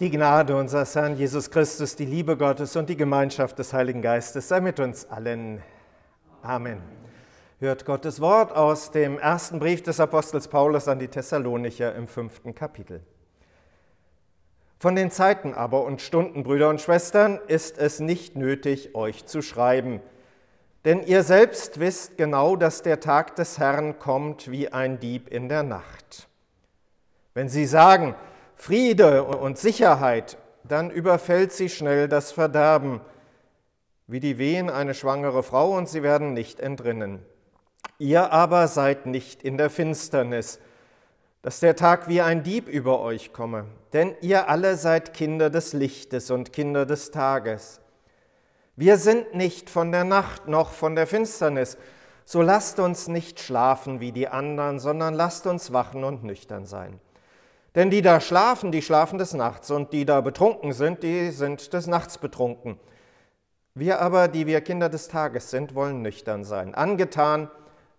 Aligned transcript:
Die 0.00 0.10
Gnade 0.10 0.54
unseres 0.54 0.94
Herrn 0.94 1.16
Jesus 1.16 1.50
Christus, 1.50 1.96
die 1.96 2.04
Liebe 2.04 2.36
Gottes 2.36 2.76
und 2.76 2.88
die 2.88 2.96
Gemeinschaft 2.96 3.58
des 3.58 3.72
Heiligen 3.72 4.00
Geistes 4.00 4.46
sei 4.46 4.60
mit 4.60 4.78
uns 4.78 5.10
allen. 5.10 5.60
Amen. 6.40 6.80
Hört 7.58 7.84
Gottes 7.84 8.20
Wort 8.20 8.54
aus 8.54 8.92
dem 8.92 9.18
ersten 9.18 9.58
Brief 9.58 9.82
des 9.82 9.98
Apostels 9.98 10.46
Paulus 10.46 10.86
an 10.86 11.00
die 11.00 11.08
Thessalonicher 11.08 11.96
im 11.96 12.06
fünften 12.06 12.54
Kapitel. 12.54 13.00
Von 14.78 14.94
den 14.94 15.10
Zeiten 15.10 15.52
aber 15.52 15.82
und 15.82 16.00
Stunden, 16.00 16.44
Brüder 16.44 16.68
und 16.68 16.80
Schwestern, 16.80 17.40
ist 17.48 17.76
es 17.76 17.98
nicht 17.98 18.36
nötig, 18.36 18.94
euch 18.94 19.26
zu 19.26 19.42
schreiben. 19.42 20.00
Denn 20.84 21.02
ihr 21.02 21.24
selbst 21.24 21.80
wisst 21.80 22.16
genau, 22.16 22.54
dass 22.54 22.82
der 22.82 23.00
Tag 23.00 23.34
des 23.34 23.58
Herrn 23.58 23.98
kommt 23.98 24.48
wie 24.48 24.72
ein 24.72 25.00
Dieb 25.00 25.26
in 25.26 25.48
der 25.48 25.64
Nacht. 25.64 26.28
Wenn 27.34 27.48
sie 27.48 27.66
sagen, 27.66 28.14
Friede 28.60 29.22
und 29.22 29.56
Sicherheit, 29.56 30.36
dann 30.64 30.90
überfällt 30.90 31.52
sie 31.52 31.68
schnell 31.68 32.08
das 32.08 32.32
Verderben, 32.32 33.00
wie 34.08 34.18
die 34.18 34.36
Wehen 34.36 34.68
eine 34.68 34.94
schwangere 34.94 35.44
Frau, 35.44 35.76
und 35.76 35.88
sie 35.88 36.02
werden 36.02 36.34
nicht 36.34 36.58
entrinnen. 36.58 37.24
Ihr 37.98 38.32
aber 38.32 38.66
seid 38.66 39.06
nicht 39.06 39.44
in 39.44 39.58
der 39.58 39.70
Finsternis, 39.70 40.58
dass 41.40 41.60
der 41.60 41.76
Tag 41.76 42.08
wie 42.08 42.20
ein 42.20 42.42
Dieb 42.42 42.68
über 42.68 43.00
euch 43.00 43.32
komme, 43.32 43.66
denn 43.92 44.16
ihr 44.20 44.48
alle 44.48 44.76
seid 44.76 45.14
Kinder 45.14 45.50
des 45.50 45.72
Lichtes 45.72 46.32
und 46.32 46.52
Kinder 46.52 46.84
des 46.84 47.12
Tages. 47.12 47.80
Wir 48.74 48.96
sind 48.96 49.34
nicht 49.34 49.70
von 49.70 49.92
der 49.92 50.04
Nacht 50.04 50.48
noch 50.48 50.72
von 50.72 50.96
der 50.96 51.06
Finsternis, 51.06 51.78
so 52.24 52.42
lasst 52.42 52.80
uns 52.80 53.06
nicht 53.06 53.38
schlafen 53.38 54.00
wie 54.00 54.10
die 54.10 54.28
anderen, 54.28 54.80
sondern 54.80 55.14
lasst 55.14 55.46
uns 55.46 55.72
wachen 55.72 56.02
und 56.02 56.24
nüchtern 56.24 56.66
sein. 56.66 57.00
Denn 57.78 57.90
die 57.90 58.02
da 58.02 58.20
schlafen, 58.20 58.72
die 58.72 58.82
schlafen 58.82 59.20
des 59.20 59.34
Nachts, 59.34 59.70
und 59.70 59.92
die 59.92 60.04
da 60.04 60.20
betrunken 60.20 60.72
sind, 60.72 61.04
die 61.04 61.30
sind 61.30 61.72
des 61.72 61.86
Nachts 61.86 62.18
betrunken. 62.18 62.76
Wir 63.72 64.00
aber, 64.00 64.26
die 64.26 64.48
wir 64.48 64.62
Kinder 64.62 64.88
des 64.88 65.06
Tages 65.06 65.50
sind, 65.50 65.76
wollen 65.76 66.02
nüchtern 66.02 66.42
sein, 66.42 66.74
angetan 66.74 67.48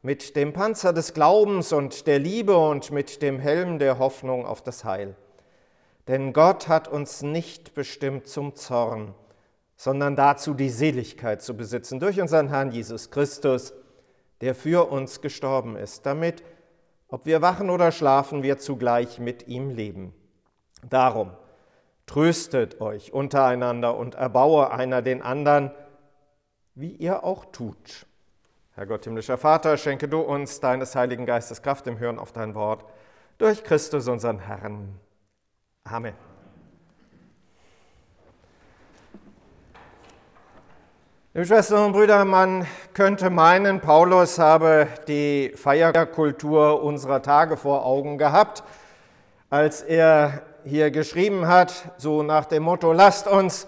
mit 0.02 0.36
dem 0.36 0.52
Panzer 0.52 0.92
des 0.92 1.14
Glaubens 1.14 1.72
und 1.72 2.08
der 2.08 2.20
Liebe 2.20 2.58
und 2.58 2.92
mit 2.92 3.22
dem 3.22 3.40
Helm 3.40 3.80
der 3.80 4.00
Hoffnung 4.00 4.46
auf 4.46 4.62
das 4.62 4.84
Heil. 4.84 5.16
Denn 6.10 6.34
Gott 6.34 6.68
hat 6.68 6.90
uns 6.90 7.22
nicht 7.22 7.74
bestimmt 7.74 8.28
zum 8.28 8.58
Zorn, 8.58 9.16
sondern 9.78 10.18
dazu 10.18 10.56
die 10.56 10.72
Seligkeit 10.72 11.42
zu 11.42 11.56
besitzen 11.56 12.02
durch 12.02 12.20
unseren 12.20 12.50
Herrn 12.50 12.72
Jesus 12.72 13.12
Christus, 13.12 13.74
der 14.42 14.56
für 14.56 14.92
uns 14.92 15.22
gestorben 15.22 15.78
ist, 15.78 16.06
damit 16.06 16.44
ob 17.10 17.26
wir 17.26 17.42
wachen 17.42 17.70
oder 17.70 17.92
schlafen, 17.92 18.44
wir 18.44 18.58
zugleich 18.58 19.20
mit 19.20 19.48
ihm 19.48 19.70
leben. 19.70 20.14
Darum 20.88 21.32
tröstet 22.06 22.82
euch 22.82 23.14
untereinander 23.14 23.98
und 23.98 24.16
erbaue 24.16 24.72
einer 24.72 25.02
den 25.02 25.22
anderen, 25.22 25.72
wie 26.76 26.92
ihr 26.92 27.24
auch 27.24 27.46
tut. 27.46 28.06
Herr 28.74 28.86
Gott, 28.86 29.04
himmlischer 29.04 29.38
Vater, 29.38 29.76
schenke 29.78 30.08
du 30.08 30.22
uns 30.22 30.60
deines 30.60 30.96
Heiligen 30.96 31.26
Geistes 31.26 31.62
Kraft 31.62 31.86
im 31.88 32.00
Hören 32.00 32.18
auf 32.18 32.32
dein 32.32 32.56
Wort, 32.56 32.86
durch 33.38 33.64
Christus 33.64 34.08
unseren 34.08 34.40
Herrn. 34.40 35.00
Amen. 35.84 36.29
Liebe 41.40 41.48
Schwestern 41.48 41.86
und 41.86 41.92
Brüder, 41.94 42.26
man 42.26 42.68
könnte 42.94 43.30
meinen, 43.30 43.80
Paulus 43.80 44.40
habe 44.40 44.90
die 45.08 45.54
Feierkultur 45.56 46.84
unserer 46.84 47.22
Tage 47.22 47.56
vor 47.56 47.86
Augen 47.86 48.18
gehabt, 48.18 48.62
als 49.50 49.82
er 49.82 50.42
hier 50.66 50.92
geschrieben 50.92 51.48
hat, 51.48 51.94
so 51.96 52.24
nach 52.24 52.44
dem 52.44 52.64
Motto, 52.64 52.92
lasst 52.92 53.26
uns 53.26 53.68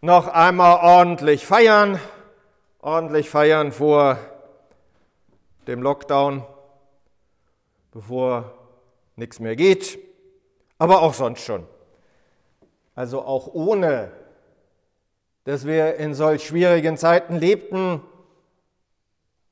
noch 0.00 0.28
einmal 0.28 0.78
ordentlich 0.80 1.44
feiern, 1.44 1.98
ordentlich 2.80 3.28
feiern 3.28 3.72
vor 3.72 4.16
dem 5.66 5.82
Lockdown, 5.82 6.44
bevor 7.90 8.54
nichts 9.16 9.40
mehr 9.40 9.56
geht, 9.56 9.98
aber 10.78 11.02
auch 11.02 11.14
sonst 11.14 11.40
schon. 11.40 11.66
Also 12.94 13.22
auch 13.22 13.48
ohne 13.52 14.12
dass 15.44 15.66
wir 15.66 15.96
in 15.96 16.14
solch 16.14 16.46
schwierigen 16.46 16.96
Zeiten 16.96 17.36
lebten. 17.36 18.00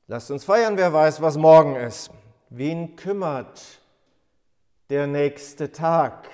Lasst 0.07 0.31
uns 0.31 0.43
feiern, 0.43 0.77
wer 0.77 0.93
weiß, 0.93 1.21
was 1.21 1.37
morgen 1.37 1.75
ist. 1.75 2.11
Wen 2.49 2.95
kümmert 2.95 3.61
der 4.89 5.07
nächste 5.07 5.71
Tag? 5.71 6.29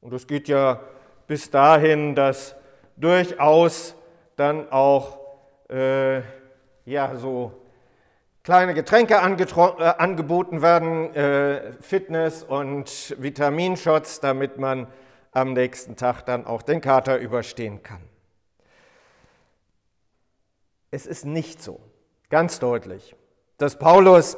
Und 0.00 0.12
es 0.12 0.26
geht 0.26 0.48
ja 0.48 0.80
bis 1.26 1.50
dahin, 1.50 2.14
dass 2.14 2.54
durchaus 2.96 3.94
dann 4.36 4.70
auch 4.70 5.18
äh, 5.68 6.20
ja, 6.84 7.16
so 7.16 7.52
kleine 8.42 8.72
Getränke 8.72 9.14
äh, 9.14 9.82
angeboten 9.98 10.62
werden, 10.62 11.14
äh, 11.14 11.72
Fitness- 11.80 12.42
und 12.42 13.14
Vitaminshots, 13.18 14.20
damit 14.20 14.58
man 14.58 14.86
am 15.40 15.52
nächsten 15.52 15.96
Tag 15.96 16.22
dann 16.22 16.46
auch 16.46 16.62
den 16.62 16.80
Kater 16.80 17.18
überstehen 17.18 17.82
kann. 17.82 18.00
Es 20.90 21.06
ist 21.06 21.24
nicht 21.24 21.62
so, 21.62 21.80
ganz 22.30 22.58
deutlich, 22.58 23.14
dass 23.58 23.78
Paulus 23.78 24.36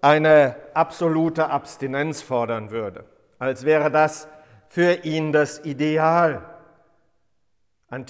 eine 0.00 0.56
absolute 0.74 1.48
Abstinenz 1.48 2.22
fordern 2.22 2.70
würde, 2.70 3.04
als 3.38 3.64
wäre 3.64 3.90
das 3.90 4.28
für 4.68 5.04
ihn 5.04 5.32
das 5.32 5.64
Ideal. 5.64 6.42
An, 7.88 8.06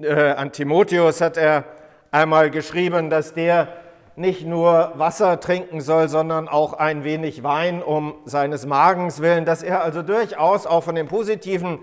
äh, 0.00 0.50
Timotheus 0.50 1.20
hat 1.20 1.36
er 1.36 1.64
einmal 2.10 2.50
geschrieben, 2.50 3.10
dass 3.10 3.34
der 3.34 3.83
nicht 4.16 4.46
nur 4.46 4.92
Wasser 4.94 5.40
trinken 5.40 5.80
soll, 5.80 6.08
sondern 6.08 6.48
auch 6.48 6.72
ein 6.74 7.02
wenig 7.04 7.42
Wein 7.42 7.82
um 7.82 8.14
seines 8.24 8.64
Magens 8.66 9.20
willen, 9.20 9.44
dass 9.44 9.62
er 9.62 9.82
also 9.82 10.02
durchaus 10.02 10.66
auch 10.66 10.84
von 10.84 10.94
den 10.94 11.08
positiven 11.08 11.80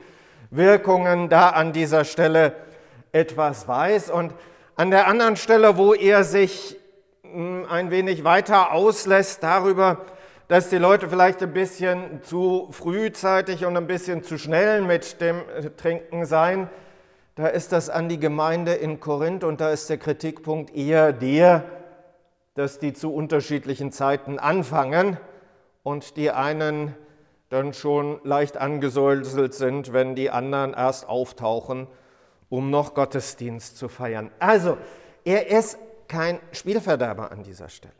Wirkungen 0.49 1.29
da 1.29 1.49
an 1.49 1.73
dieser 1.73 2.05
Stelle 2.05 2.55
etwas 3.11 3.67
weiß. 3.67 4.09
Und 4.09 4.33
an 4.75 4.91
der 4.91 5.07
anderen 5.07 5.35
Stelle, 5.35 5.77
wo 5.77 5.93
er 5.93 6.23
sich 6.23 6.77
hm, 7.23 7.65
ein 7.69 7.91
wenig 7.91 8.23
weiter 8.23 8.71
auslässt 8.71 9.43
darüber, 9.43 10.05
dass 10.47 10.69
die 10.69 10.77
Leute 10.77 11.09
vielleicht 11.09 11.41
ein 11.43 11.53
bisschen 11.53 12.21
zu 12.23 12.67
frühzeitig 12.71 13.65
und 13.65 13.77
ein 13.77 13.87
bisschen 13.87 14.23
zu 14.23 14.37
schnell 14.37 14.81
mit 14.81 15.21
dem 15.21 15.41
Trinken 15.77 16.25
seien, 16.25 16.69
da 17.35 17.47
ist 17.47 17.71
das 17.71 17.89
an 17.89 18.09
die 18.09 18.19
Gemeinde 18.19 18.73
in 18.73 18.99
Korinth 18.99 19.45
und 19.45 19.61
da 19.61 19.71
ist 19.71 19.89
der 19.89 19.97
Kritikpunkt 19.97 20.75
eher 20.75 21.13
der, 21.13 21.63
dass 22.53 22.79
die 22.79 22.93
zu 22.93 23.13
unterschiedlichen 23.13 23.91
Zeiten 23.91 24.39
anfangen 24.39 25.17
und 25.83 26.17
die 26.17 26.31
einen 26.31 26.95
dann 27.49 27.73
schon 27.73 28.21
leicht 28.23 28.57
angesäuselt 28.57 29.53
sind, 29.53 29.93
wenn 29.93 30.15
die 30.15 30.29
anderen 30.29 30.73
erst 30.73 31.07
auftauchen, 31.07 31.87
um 32.49 32.69
noch 32.69 32.93
Gottesdienst 32.93 33.77
zu 33.77 33.89
feiern. 33.89 34.31
Also, 34.39 34.77
er 35.23 35.47
ist 35.47 35.77
kein 36.07 36.39
Spielverderber 36.51 37.31
an 37.31 37.43
dieser 37.43 37.69
Stelle. 37.69 37.93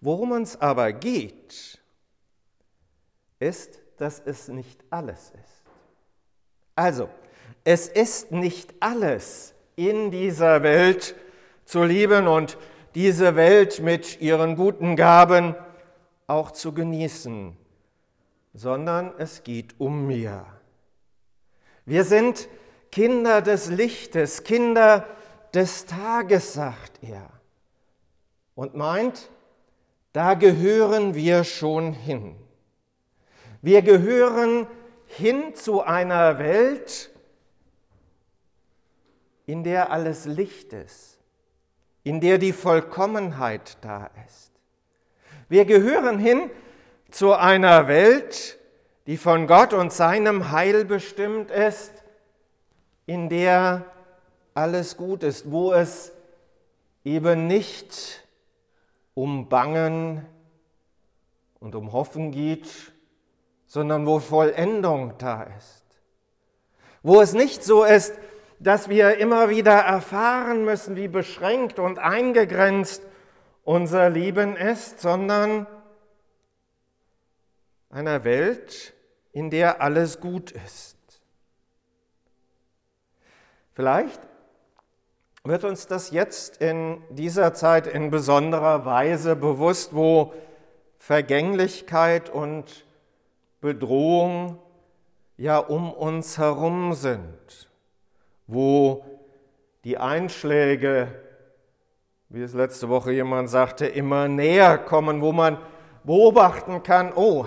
Worum 0.00 0.32
es 0.32 0.60
aber 0.60 0.92
geht, 0.92 1.80
ist, 3.38 3.80
dass 3.96 4.20
es 4.20 4.48
nicht 4.48 4.84
alles 4.90 5.30
ist. 5.30 5.62
Also, 6.74 7.08
es 7.64 7.88
ist 7.88 8.32
nicht 8.32 8.74
alles 8.80 9.54
in 9.76 10.10
dieser 10.10 10.62
Welt 10.62 11.14
zu 11.64 11.82
lieben 11.82 12.28
und 12.28 12.58
diese 12.94 13.36
Welt 13.36 13.80
mit 13.80 14.20
ihren 14.20 14.56
guten 14.56 14.96
Gaben 14.96 15.54
auch 16.26 16.52
zu 16.52 16.72
genießen, 16.72 17.56
sondern 18.52 19.12
es 19.18 19.42
geht 19.42 19.74
um 19.78 20.06
mehr. 20.06 20.46
Wir 21.84 22.04
sind 22.04 22.48
Kinder 22.92 23.42
des 23.42 23.68
Lichtes, 23.68 24.44
Kinder 24.44 25.06
des 25.52 25.86
Tages, 25.86 26.52
sagt 26.54 27.02
er. 27.02 27.28
Und 28.54 28.76
meint, 28.76 29.28
da 30.12 30.34
gehören 30.34 31.14
wir 31.14 31.42
schon 31.42 31.92
hin. 31.92 32.36
Wir 33.60 33.82
gehören 33.82 34.68
hin 35.06 35.54
zu 35.54 35.82
einer 35.82 36.38
Welt, 36.38 37.10
in 39.46 39.64
der 39.64 39.90
alles 39.90 40.24
Licht 40.24 40.72
ist 40.72 41.13
in 42.04 42.20
der 42.20 42.38
die 42.38 42.52
Vollkommenheit 42.52 43.78
da 43.80 44.10
ist. 44.26 44.52
Wir 45.48 45.64
gehören 45.64 46.18
hin 46.18 46.50
zu 47.10 47.32
einer 47.32 47.88
Welt, 47.88 48.58
die 49.06 49.16
von 49.16 49.46
Gott 49.46 49.72
und 49.72 49.92
seinem 49.92 50.52
Heil 50.52 50.84
bestimmt 50.84 51.50
ist, 51.50 51.92
in 53.06 53.28
der 53.28 53.84
alles 54.54 54.96
gut 54.96 55.22
ist, 55.24 55.50
wo 55.50 55.72
es 55.72 56.12
eben 57.04 57.46
nicht 57.48 58.24
um 59.14 59.48
Bangen 59.48 60.24
und 61.58 61.74
um 61.74 61.92
Hoffen 61.92 62.30
geht 62.30 62.68
sondern 63.74 64.06
wo 64.06 64.20
Vollendung 64.20 65.14
da 65.18 65.42
ist. 65.42 65.82
Wo 67.02 67.20
es 67.20 67.32
nicht 67.32 67.64
so 67.64 67.82
ist, 67.82 68.14
dass 68.66 68.88
wir 68.88 69.18
immer 69.18 69.50
wieder 69.50 69.74
erfahren 69.74 70.64
müssen, 70.64 70.96
wie 70.96 71.08
beschränkt 71.08 71.78
und 71.78 71.98
eingegrenzt 71.98 73.02
unser 73.62 74.10
Leben 74.10 74.56
ist, 74.56 75.00
sondern 75.00 75.66
einer 77.90 78.24
Welt, 78.24 78.92
in 79.32 79.50
der 79.50 79.80
alles 79.80 80.20
gut 80.20 80.50
ist. 80.50 80.96
Vielleicht 83.72 84.20
wird 85.44 85.64
uns 85.64 85.86
das 85.86 86.10
jetzt 86.10 86.62
in 86.62 87.02
dieser 87.10 87.52
Zeit 87.52 87.86
in 87.86 88.10
besonderer 88.10 88.84
Weise 88.84 89.36
bewusst, 89.36 89.94
wo 89.94 90.32
Vergänglichkeit 90.98 92.30
und 92.30 92.86
Bedrohung 93.60 94.58
ja 95.36 95.58
um 95.58 95.92
uns 95.92 96.38
herum 96.38 96.94
sind, 96.94 97.68
wo 98.46 99.04
die 99.84 99.98
Einschläge, 99.98 101.08
wie 102.28 102.42
es 102.42 102.54
letzte 102.54 102.88
Woche 102.88 103.12
jemand 103.12 103.50
sagte, 103.50 103.86
immer 103.86 104.28
näher 104.28 104.78
kommen, 104.78 105.20
wo 105.20 105.32
man 105.32 105.58
beobachten 106.04 106.82
kann, 106.82 107.12
oh, 107.14 107.46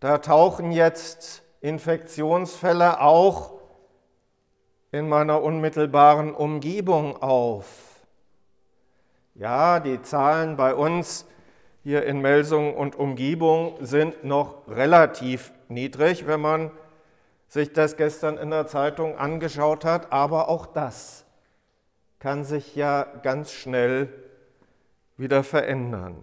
da 0.00 0.18
tauchen 0.18 0.72
jetzt 0.72 1.42
Infektionsfälle 1.60 3.00
auch 3.00 3.52
in 4.90 5.08
meiner 5.08 5.42
unmittelbaren 5.42 6.34
Umgebung 6.34 7.22
auf. 7.22 7.66
Ja, 9.34 9.80
die 9.80 10.02
Zahlen 10.02 10.56
bei 10.56 10.74
uns 10.74 11.26
hier 11.82 12.04
in 12.04 12.20
Melsung 12.20 12.74
und 12.76 12.96
Umgebung 12.96 13.76
sind 13.80 14.24
noch 14.24 14.68
relativ 14.68 15.52
niedrig, 15.68 16.26
wenn 16.26 16.40
man 16.40 16.70
sich 17.52 17.70
das 17.74 17.98
gestern 17.98 18.38
in 18.38 18.48
der 18.48 18.66
Zeitung 18.66 19.18
angeschaut 19.18 19.84
hat, 19.84 20.10
aber 20.10 20.48
auch 20.48 20.64
das 20.64 21.26
kann 22.18 22.46
sich 22.46 22.74
ja 22.76 23.02
ganz 23.22 23.52
schnell 23.52 24.08
wieder 25.18 25.44
verändern. 25.44 26.16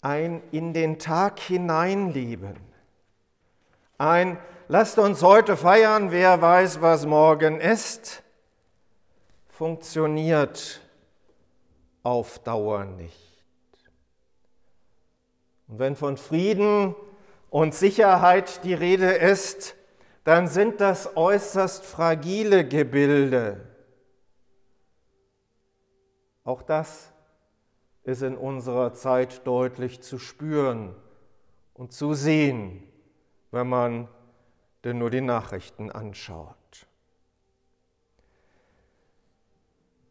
Ein 0.00 0.42
in 0.52 0.72
den 0.72 0.98
Tag 0.98 1.38
hineinleben, 1.38 2.56
ein 3.98 4.38
lasst 4.68 4.98
uns 4.98 5.22
heute 5.22 5.54
feiern, 5.54 6.12
wer 6.12 6.40
weiß, 6.40 6.80
was 6.80 7.04
morgen 7.04 7.60
ist, 7.60 8.22
funktioniert 9.50 10.80
auf 12.04 12.38
Dauer 12.38 12.86
nicht. 12.86 13.44
Und 15.66 15.78
wenn 15.78 15.94
von 15.94 16.16
Frieden 16.16 16.94
und 17.50 17.74
Sicherheit 17.74 18.64
die 18.64 18.74
Rede 18.74 19.10
ist, 19.10 19.74
dann 20.24 20.48
sind 20.48 20.80
das 20.80 21.16
äußerst 21.16 21.84
fragile 21.84 22.66
Gebilde. 22.66 23.66
Auch 26.44 26.62
das 26.62 27.12
ist 28.04 28.22
in 28.22 28.36
unserer 28.36 28.94
Zeit 28.94 29.46
deutlich 29.46 30.00
zu 30.02 30.18
spüren 30.18 30.94
und 31.74 31.92
zu 31.92 32.14
sehen, 32.14 32.82
wenn 33.50 33.68
man 33.68 34.08
denn 34.84 34.98
nur 34.98 35.10
die 35.10 35.20
Nachrichten 35.20 35.90
anschaut. 35.90 36.56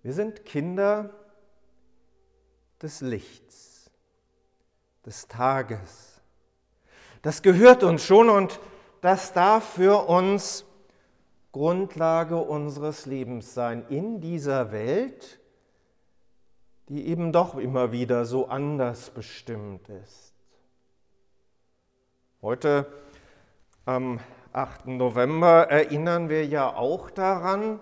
Wir 0.04 0.14
sind 0.14 0.46
Kinder 0.46 1.10
des 2.82 3.02
Lichts 3.02 3.92
des 5.06 5.28
Tages. 5.28 6.17
Das 7.22 7.42
gehört 7.42 7.84
uns 7.84 8.04
schon 8.04 8.30
und 8.30 8.60
das 9.02 9.34
darf 9.34 9.74
für 9.74 10.08
uns 10.08 10.66
Grundlage 11.52 12.38
unseres 12.38 13.06
Lebens 13.06 13.54
sein 13.54 13.86
in 13.90 14.22
dieser 14.22 14.72
Welt, 14.72 15.40
die 16.90 17.08
eben 17.08 17.32
doch 17.32 17.56
immer 17.56 17.92
wieder 17.92 18.26
so 18.26 18.48
anders 18.48 19.10
bestimmt 19.10 19.90
ist. 19.90 20.34
Heute 22.42 22.86
am 23.86 24.20
8. 24.54 24.88
November 24.88 25.70
erinnern 25.70 26.30
wir 26.30 26.46
ja 26.46 26.76
auch 26.76 27.10
daran, 27.10 27.80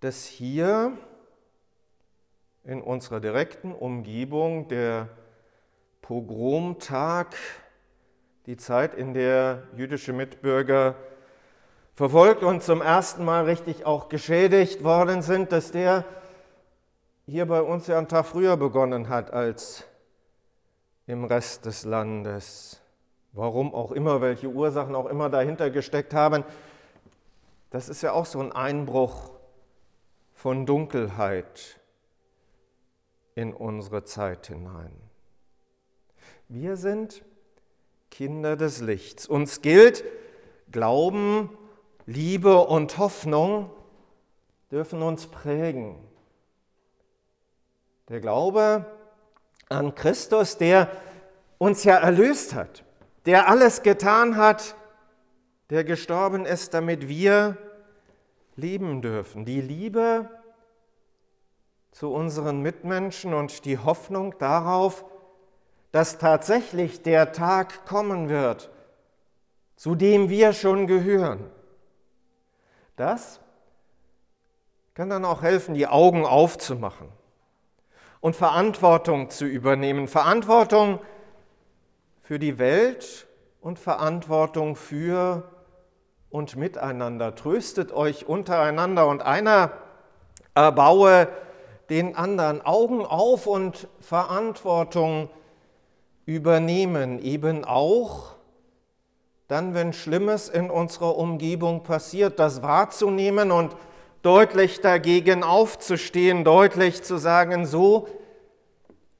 dass 0.00 0.24
hier 0.24 0.92
in 2.64 2.82
unserer 2.82 3.20
direkten 3.20 3.72
Umgebung 3.72 4.68
der 4.68 5.08
Pogromtag, 6.02 7.34
die 8.48 8.56
Zeit, 8.56 8.94
in 8.94 9.12
der 9.12 9.64
jüdische 9.76 10.14
Mitbürger 10.14 10.94
verfolgt 11.92 12.42
und 12.42 12.62
zum 12.62 12.80
ersten 12.80 13.22
Mal 13.22 13.44
richtig 13.44 13.84
auch 13.84 14.08
geschädigt 14.08 14.82
worden 14.82 15.20
sind, 15.20 15.52
dass 15.52 15.70
der 15.70 16.06
hier 17.26 17.44
bei 17.44 17.60
uns 17.60 17.88
ja 17.88 17.98
einen 17.98 18.08
Tag 18.08 18.24
früher 18.24 18.56
begonnen 18.56 19.10
hat 19.10 19.34
als 19.34 19.84
im 21.06 21.24
Rest 21.24 21.66
des 21.66 21.84
Landes. 21.84 22.80
Warum 23.32 23.74
auch 23.74 23.92
immer, 23.92 24.22
welche 24.22 24.48
Ursachen 24.48 24.94
auch 24.94 25.10
immer 25.10 25.28
dahinter 25.28 25.68
gesteckt 25.68 26.14
haben, 26.14 26.42
das 27.68 27.90
ist 27.90 28.00
ja 28.00 28.12
auch 28.12 28.24
so 28.24 28.40
ein 28.40 28.52
Einbruch 28.52 29.30
von 30.32 30.64
Dunkelheit 30.64 31.78
in 33.34 33.52
unsere 33.52 34.04
Zeit 34.04 34.46
hinein. 34.46 34.96
Wir 36.48 36.78
sind 36.78 37.22
Kinder 38.10 38.56
des 38.56 38.80
Lichts. 38.80 39.26
Uns 39.26 39.62
gilt, 39.62 40.04
Glauben, 40.70 41.50
Liebe 42.06 42.58
und 42.58 42.98
Hoffnung 42.98 43.70
dürfen 44.70 45.02
uns 45.02 45.26
prägen. 45.26 45.96
Der 48.08 48.20
Glaube 48.20 48.86
an 49.68 49.94
Christus, 49.94 50.56
der 50.56 50.90
uns 51.58 51.84
ja 51.84 51.96
erlöst 51.96 52.54
hat, 52.54 52.84
der 53.26 53.48
alles 53.48 53.82
getan 53.82 54.36
hat, 54.36 54.74
der 55.70 55.84
gestorben 55.84 56.46
ist, 56.46 56.72
damit 56.72 57.08
wir 57.08 57.58
leben 58.56 59.02
dürfen. 59.02 59.44
Die 59.44 59.60
Liebe 59.60 60.30
zu 61.92 62.12
unseren 62.12 62.62
Mitmenschen 62.62 63.34
und 63.34 63.64
die 63.64 63.78
Hoffnung 63.78 64.36
darauf, 64.38 65.04
dass 65.92 66.18
tatsächlich 66.18 67.02
der 67.02 67.32
Tag 67.32 67.86
kommen 67.86 68.28
wird, 68.28 68.70
zu 69.76 69.94
dem 69.94 70.28
wir 70.28 70.52
schon 70.52 70.86
gehören. 70.86 71.50
Das 72.96 73.40
kann 74.94 75.08
dann 75.08 75.24
auch 75.24 75.42
helfen, 75.42 75.74
die 75.74 75.86
Augen 75.86 76.26
aufzumachen 76.26 77.08
und 78.20 78.34
Verantwortung 78.34 79.30
zu 79.30 79.44
übernehmen. 79.44 80.08
Verantwortung 80.08 80.98
für 82.20 82.38
die 82.38 82.58
Welt 82.58 83.26
und 83.60 83.78
Verantwortung 83.78 84.76
für 84.76 85.44
und 86.30 86.56
miteinander. 86.56 87.34
Tröstet 87.34 87.92
euch 87.92 88.26
untereinander 88.26 89.06
und 89.06 89.22
einer 89.22 89.72
erbaue 90.54 91.28
den 91.88 92.16
anderen. 92.16 92.60
Augen 92.60 93.04
auf 93.04 93.46
und 93.46 93.88
Verantwortung 94.00 95.30
übernehmen, 96.28 97.20
eben 97.20 97.64
auch 97.64 98.34
dann, 99.46 99.72
wenn 99.72 99.94
Schlimmes 99.94 100.50
in 100.50 100.70
unserer 100.70 101.16
Umgebung 101.16 101.82
passiert, 101.82 102.38
das 102.38 102.60
wahrzunehmen 102.60 103.50
und 103.50 103.74
deutlich 104.20 104.82
dagegen 104.82 105.42
aufzustehen, 105.42 106.44
deutlich 106.44 107.02
zu 107.02 107.16
sagen, 107.16 107.64
so 107.64 108.08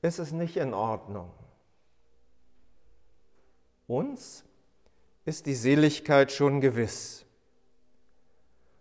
ist 0.03 0.19
es 0.19 0.33
nicht 0.33 0.59
in 0.59 0.75
Ordnung. 0.75 1.31
Uns 3.87 4.45
ist 5.25 5.47
die 5.47 5.55
Seligkeit 5.55 6.31
schon 6.31 6.61
gewiss. 6.61 7.25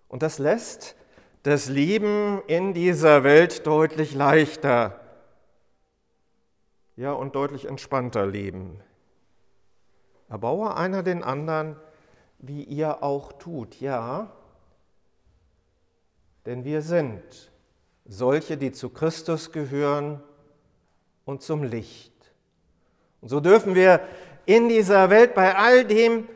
Und 0.10 0.22
das 0.22 0.38
lässt 0.38 0.98
das 1.44 1.70
Leben 1.70 2.42
in 2.48 2.74
dieser 2.74 3.24
Welt 3.24 3.66
deutlich 3.66 4.14
leichter 4.14 5.00
ja, 6.98 7.14
und 7.14 7.36
deutlich 7.36 7.66
entspannter 7.66 8.26
leben. 8.26 8.82
Erbaue 10.30 10.76
einer 10.76 11.04
den 11.04 11.24
anderen, 11.24 11.78
wie 12.40 12.64
ihr 12.64 13.02
auch 13.04 13.32
tut, 13.34 13.80
ja, 13.80 14.32
denn 16.46 16.66
wir 16.66 16.82
sind 16.82 17.52
solche, 18.06 18.58
die 18.58 18.72
zu 18.72 18.90
Christus 18.90 19.52
gehören 19.52 20.22
und 21.26 21.42
zum 21.42 21.64
Licht. 21.64 22.14
Und 23.22 23.30
so 23.30 23.40
dürfen 23.40 23.76
wir 23.76 24.02
in 24.46 24.70
dieser 24.70 25.10
Welt 25.10 25.36
bei 25.36 25.56
all 25.56 25.86
dem, 25.86 26.28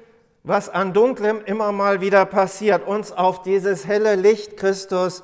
was 0.44 0.70
an 0.70 0.94
Dunklem 0.94 1.42
immer 1.46 1.72
mal 1.72 2.02
wieder 2.02 2.26
passiert, 2.26 2.86
uns 2.86 3.12
auf 3.12 3.42
dieses 3.42 3.88
helle 3.88 4.16
Licht 4.16 4.58
Christus 4.58 5.24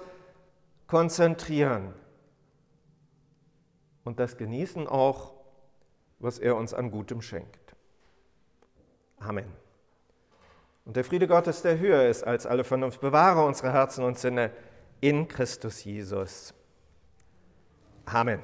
konzentrieren 0.87 1.93
und 4.07 4.19
das 4.19 4.37
genießen 4.37 4.87
auch, 4.87 5.33
was 6.19 6.39
er 6.39 6.55
uns 6.55 6.73
an 6.73 6.91
Gutem 6.91 7.21
schenkt. 7.21 7.75
Amen. 9.19 9.51
Und 10.85 10.95
der 10.95 11.03
Friede 11.03 11.27
Gottes, 11.27 11.61
der 11.61 11.77
höher 11.77 12.07
ist 12.07 12.23
als 12.23 12.45
alle 12.45 12.63
Vernunft, 12.63 13.01
bewahre 13.01 13.45
unsere 13.45 13.73
Herzen 13.73 14.05
und 14.05 14.17
Sinne 14.17 14.51
in 15.01 15.27
Christus 15.27 15.83
Jesus. 15.83 16.53
Amen. 18.05 18.41